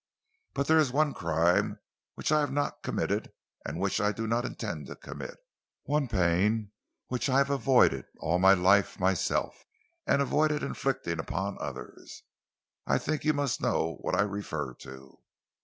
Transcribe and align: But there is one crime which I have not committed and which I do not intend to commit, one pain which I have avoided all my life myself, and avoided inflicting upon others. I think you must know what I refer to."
But 0.55 0.65
there 0.65 0.79
is 0.79 0.91
one 0.91 1.13
crime 1.13 1.79
which 2.15 2.31
I 2.31 2.39
have 2.39 2.51
not 2.51 2.81
committed 2.81 3.31
and 3.63 3.79
which 3.79 4.01
I 4.01 4.11
do 4.11 4.25
not 4.25 4.45
intend 4.45 4.87
to 4.87 4.95
commit, 4.95 5.37
one 5.83 6.07
pain 6.07 6.71
which 7.09 7.29
I 7.29 7.37
have 7.37 7.51
avoided 7.51 8.05
all 8.17 8.39
my 8.39 8.55
life 8.55 8.99
myself, 8.99 9.63
and 10.07 10.19
avoided 10.19 10.63
inflicting 10.63 11.19
upon 11.19 11.59
others. 11.59 12.23
I 12.87 12.97
think 12.97 13.23
you 13.23 13.33
must 13.33 13.61
know 13.61 13.97
what 14.01 14.15
I 14.15 14.23
refer 14.23 14.73
to." 14.81 15.19